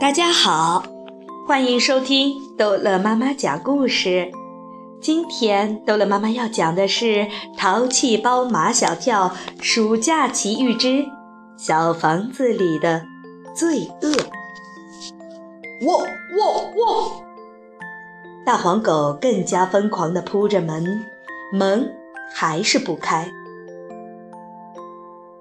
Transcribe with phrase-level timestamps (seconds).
[0.00, 0.82] 大家好，
[1.46, 4.32] 欢迎收听逗乐妈妈讲故事。
[4.98, 7.04] 今天逗乐妈妈要讲的是
[7.58, 11.04] 《淘气包马小跳暑假奇遇之
[11.58, 13.04] 小房子里的
[13.54, 14.10] 罪恶》。
[15.86, 16.06] 喔
[16.38, 17.24] 喔喔！
[18.46, 21.04] 大黄狗更加疯狂地扑着门，
[21.52, 21.92] 门
[22.32, 23.30] 还是不开。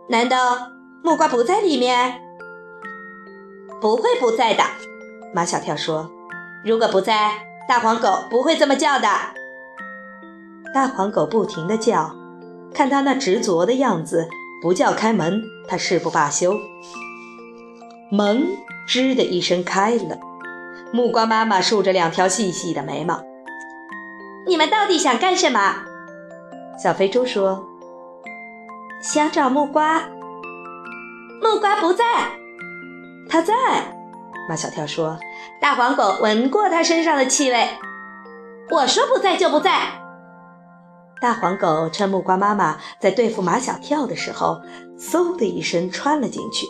[0.10, 0.38] 难道
[1.02, 2.29] 木瓜不在里面？
[3.82, 4.64] 不会不在的，
[5.34, 6.12] 马小跳说
[6.66, 7.32] ：“如果不在，
[7.68, 9.08] 大黄狗不会这么叫的。”
[10.74, 12.14] 大黄狗不停地叫，
[12.74, 14.28] 看他那执着的样子，
[14.62, 16.54] 不叫开门，他誓不罢休。
[18.12, 18.46] 门
[18.88, 20.20] 吱的一声开了，
[20.92, 23.22] 木瓜妈妈竖着两条细细的眉毛
[24.46, 25.84] ：“你们到底想干什么？”
[26.78, 27.66] 小肥猪说
[29.02, 30.02] ：“想找木瓜。”
[31.42, 32.39] 木瓜不在。
[33.30, 33.54] 他在，
[34.50, 35.20] 马小跳说
[35.62, 37.70] ：“大黄狗闻过他身上的气味。”
[38.72, 39.72] 我说：“不在就不在。”
[41.22, 44.62] 大黄狗趁木瓜妈妈在对付马小跳的时候，
[44.98, 46.66] 嗖的一声穿了进去。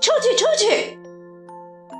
[0.00, 0.98] 出去，出去！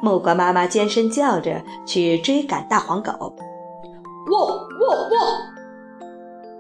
[0.02, 3.12] 木瓜妈妈尖声叫着去追赶大黄狗。
[3.12, 5.16] 喔喔喔！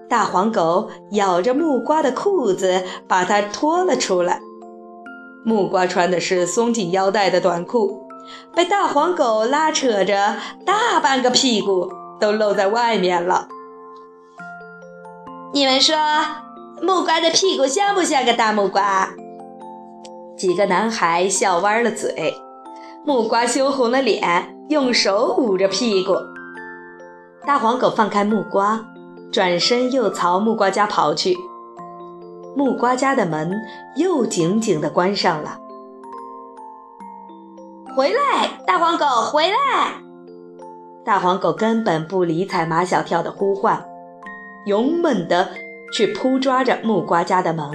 [0.08, 4.40] 大黄狗咬着木瓜的裤子，把它拖了出来。
[5.44, 8.06] 木瓜穿的是松紧腰带的短裤，
[8.54, 11.90] 被大黄狗拉扯着，大半个屁股
[12.20, 13.48] 都露在外面了。
[15.52, 15.96] 你们说，
[16.80, 19.10] 木瓜的屁股像不像个大木瓜？
[20.36, 22.34] 几个男孩笑弯了嘴。
[23.04, 26.14] 木瓜羞红了脸，用手捂着屁股。
[27.44, 28.86] 大黄狗放开木瓜，
[29.32, 31.36] 转身又朝木瓜家跑去。
[32.56, 33.50] 木瓜家的门
[33.96, 35.58] 又紧紧地关上了。
[37.96, 39.94] 回来，大黄狗，回来！
[41.04, 43.84] 大黄狗根本不理睬马小跳的呼唤，
[44.66, 45.50] 勇猛地
[45.92, 47.68] 去扑抓着木瓜家的门。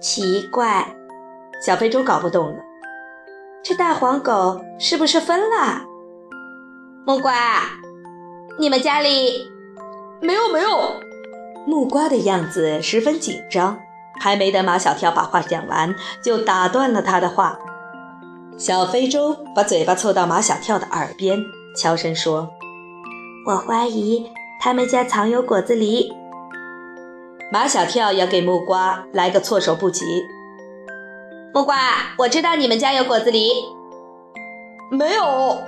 [0.00, 0.94] 奇怪，
[1.64, 2.58] 小肥猪搞不懂了，
[3.62, 5.82] 这大黄狗是不是疯了？
[7.06, 7.62] 木瓜，
[8.58, 9.50] 你们家里
[10.20, 10.68] 没有没有。
[11.66, 13.78] 木瓜的样子十分紧张，
[14.20, 17.58] 还没等马小跳把话讲完，就打断了他的话。
[18.56, 21.38] 小非洲把嘴巴凑到马小跳的耳边，
[21.76, 22.50] 悄声说
[23.46, 24.30] ：“我怀疑
[24.60, 26.08] 他们家藏有果子狸。”
[27.52, 30.04] 马小跳要给木瓜来个措手不及。
[31.54, 31.76] 木瓜，
[32.18, 33.50] 我知道你们家有果子狸。
[34.90, 35.58] 没有。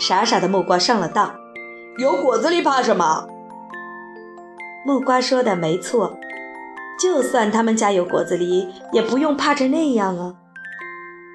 [0.00, 1.34] 傻傻的木瓜上了当。
[1.98, 3.26] 有果子狸怕什么？
[4.86, 6.16] 木瓜说的没错，
[7.02, 10.36] 就算他们家有果子狸，也不用怕成那样啊。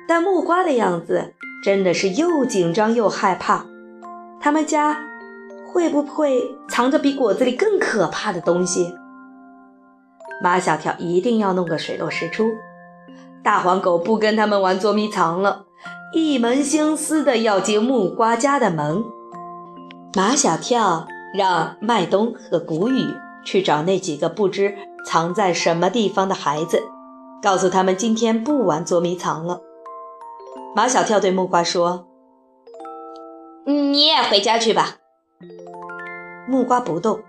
[0.07, 3.65] 但木瓜的样子真的是又紧张又害怕，
[4.39, 4.97] 他们家
[5.67, 8.93] 会不会藏着比果子狸更可怕的东西？
[10.41, 12.45] 马小跳一定要弄个水落石出。
[13.43, 15.65] 大黄狗不跟他们玩捉迷藏了，
[16.13, 19.03] 一门心思的要进木瓜家的门。
[20.15, 21.05] 马小跳
[21.37, 23.13] 让麦冬和谷雨。
[23.43, 26.83] 去找那几个不知藏在什么地方的孩子，
[27.41, 29.61] 告诉他们今天不玩捉迷藏了。
[30.75, 32.07] 马小跳对木瓜说
[33.65, 34.97] ：“你也回家去吧。”
[36.47, 37.21] 木瓜不动。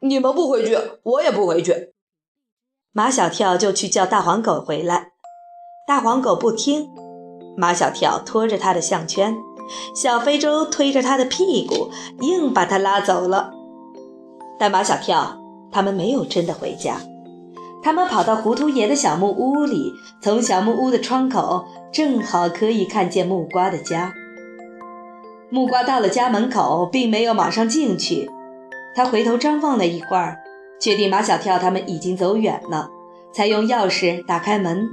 [0.00, 1.92] 你们不回去，我也不回去。
[2.92, 5.12] 马小跳就去叫大黄狗回来。
[5.86, 6.88] 大黄狗不听，
[7.56, 9.36] 马小跳拖着他的项圈，
[9.94, 13.52] 小非洲推着他的屁股，硬把他拉走了。
[14.60, 15.38] 但马小跳
[15.72, 16.98] 他们没有真的回家，
[17.82, 24.12] 他们跑到糊涂爷的小木屋里，从小木屋的窗口正好可以看见木瓜的家。
[25.48, 28.30] 木瓜到了家门口，并没有马上进去，
[28.94, 30.36] 他回头张望了一会儿，
[30.78, 32.90] 确定马小跳他们已经走远了，
[33.32, 34.86] 才用钥匙打开门，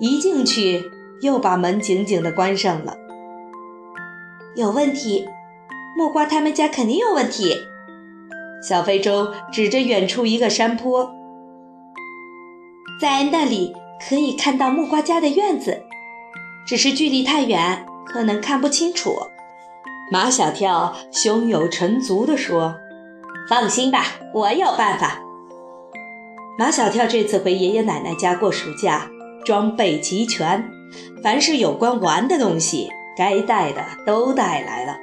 [0.00, 0.90] 一进去
[1.20, 2.96] 又把门紧紧地关上了。
[4.56, 5.28] 有问题，
[5.96, 7.54] 木瓜他们家肯定有问题。
[8.60, 11.14] 小非洲指着远处一个山坡，
[13.00, 13.74] 在那里
[14.08, 15.82] 可以看到木瓜家的院子，
[16.66, 19.14] 只是距离太远，可能看不清楚。
[20.10, 22.74] 马小跳胸有成竹地说
[23.48, 25.20] ：“放心吧，我有办法。”
[26.58, 29.08] 马小跳这次回爷爷奶奶家过暑假，
[29.44, 30.68] 装备齐全，
[31.22, 34.96] 凡是有关玩的东西，该带的都带来了。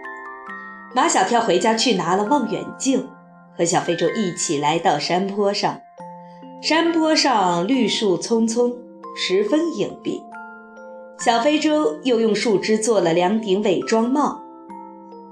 [0.93, 3.07] 马小跳回家去拿了望远镜。
[3.57, 5.79] 和小非洲一起来到山坡上，
[6.61, 8.73] 山坡上绿树葱葱，
[9.15, 10.21] 十分隐蔽。
[11.19, 14.41] 小非洲又用树枝做了两顶伪装帽，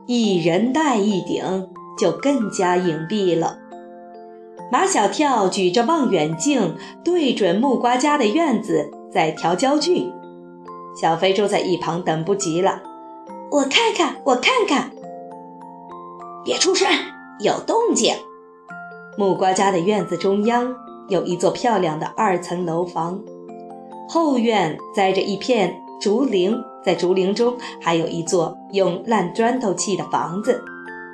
[0.05, 3.59] 一人戴一顶，就更加隐蔽了。
[4.71, 10.11] 马小跳举着望远镜对准木瓜家的院子，在调焦距。
[10.95, 12.81] 小非洲在一旁等不及了，
[13.51, 14.91] 我看看，我看看，
[16.45, 16.87] 别出声，
[17.39, 18.15] 有动静。
[19.17, 20.75] 木瓜家的院子中央
[21.07, 23.19] 有一座漂亮的二层楼房，
[24.09, 30.63] 后院栽着一片竹林，在竹林中还有一座用烂砖头砌的房子，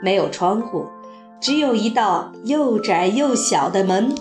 [0.02, 0.86] 没有窗户。
[1.42, 4.14] 只有一道又窄又小的门，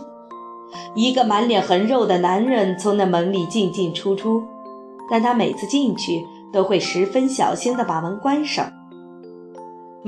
[0.95, 4.43] 一个满脸横肉的男人从那门里进进出出，
[5.11, 8.73] 但他每次进去都会十分小心地把门关上。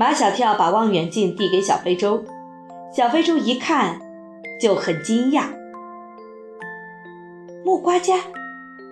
[0.01, 2.23] 马小跳把望远镜递给小非洲，
[2.91, 4.01] 小非洲一看
[4.59, 5.43] 就很惊讶：
[7.63, 8.15] 木瓜家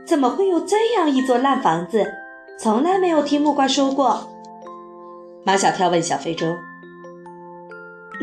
[0.06, 2.06] 怎么会有这样一座烂房子？
[2.60, 4.30] 从来没有听木瓜说过。
[5.44, 6.56] 马小跳问小非洲。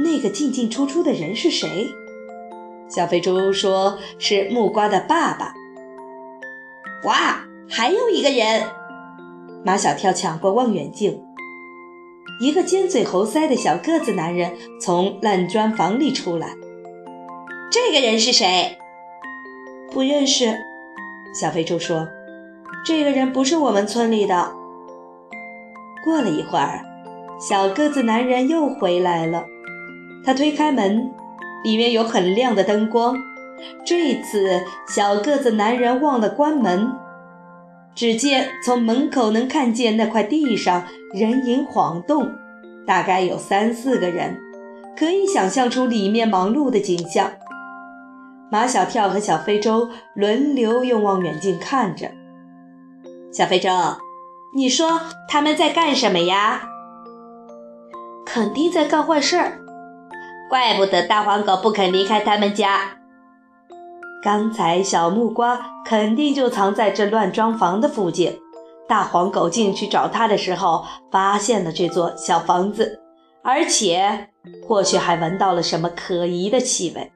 [0.04, 1.88] 那个进进出出的人是谁？
[2.88, 5.52] 小肥猪说：“是木瓜的爸爸。”
[7.02, 8.62] 哇，还有一个人！
[9.64, 11.25] 马小跳抢过望远镜，
[12.38, 16.48] 一个尖嘴猴腮的小个子男人从烂砖房里出来。
[17.70, 18.76] 这个人是谁？
[19.90, 20.54] 不认识。
[21.38, 22.08] 小肥猪说
[22.84, 24.52] ：“这个人不是我们村里的。”
[26.04, 26.84] 过了一会儿，
[27.40, 29.44] 小个子男人又回来了。
[30.24, 31.10] 他推开门，
[31.64, 33.16] 里面有很亮的灯光。
[33.86, 36.92] 这一次小个子男人忘了关门，
[37.96, 40.84] 只见从门口能看见那块地上
[41.14, 42.31] 人影晃动，
[42.87, 44.38] 大概有三四个人，
[44.96, 47.32] 可以想象出里面忙碌的景象。
[48.50, 52.10] 马小跳和小非洲轮流用望远镜看着。
[53.32, 53.70] 小非洲，
[54.54, 56.62] 你说他们在干什么呀？
[58.26, 59.58] 肯定在干坏事儿。
[60.50, 62.95] 怪不得大黄狗不肯离开他们家。
[64.26, 68.37] 刚才小木瓜肯定就藏在这乱装房的附近。
[68.88, 73.00] 大黄狗进去找他的时候，发现了这座小房子，
[73.44, 74.31] 而且
[74.67, 77.12] 或许还闻到了什么可疑的气味。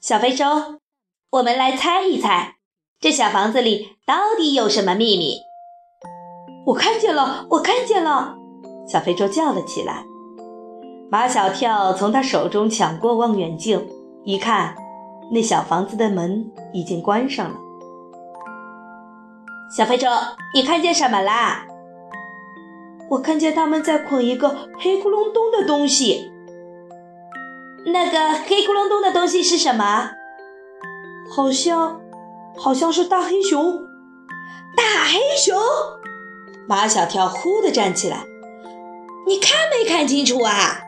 [0.00, 0.46] 小非洲，
[1.30, 2.54] 我们来猜一猜，
[2.98, 5.36] 这小房子里到底有什么秘密？
[6.68, 8.36] 我看见了，我看见了！
[8.88, 10.06] 小非洲叫了起来。
[11.10, 13.86] 马小跳从他手中抢过望远镜，
[14.24, 14.74] 一看，
[15.30, 17.56] 那小房子的门已经关上了。
[19.76, 20.08] 小非洲，
[20.54, 21.64] 你看见什么啦？
[23.08, 26.30] 我看见他们在捆一个黑咕隆咚的东西。
[27.86, 30.10] 那个黑咕隆咚的东西是什么？
[31.30, 32.00] 好像，
[32.56, 33.80] 好像是大黑熊。
[34.76, 35.58] 大黑熊！
[36.68, 38.24] 马小跳忽地站起来，
[39.26, 40.80] 你看没看清楚啊？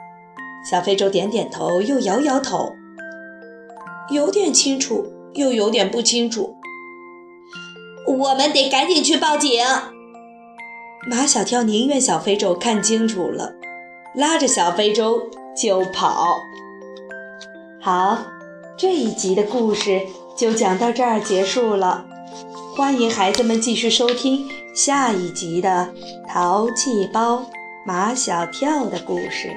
[0.71, 2.75] 小非洲点点头，又摇摇头，
[4.11, 6.56] 有点清楚，又有点不清楚。
[8.06, 9.65] 我们得赶紧去报警。
[11.09, 13.55] 马小跳宁愿小非洲看清楚了，
[14.15, 16.37] 拉着小非洲就跑。
[17.81, 18.19] 好，
[18.77, 20.03] 这一集的故事
[20.37, 22.05] 就讲到这儿结束了。
[22.76, 25.88] 欢迎孩子们继续收听下一集的
[26.28, 27.45] 《淘气包
[27.87, 29.50] 马小跳》的故事。